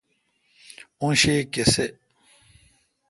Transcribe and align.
اوں 1.01 1.13
شی 1.21 1.35
کیسے° 1.53 1.85